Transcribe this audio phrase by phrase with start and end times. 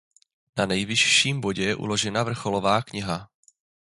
[0.57, 3.29] Na nejvyšším bodě je uložena vrcholová kniha.